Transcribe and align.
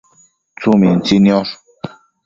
tsumintsi 0.57 1.13
niosh 1.23 1.53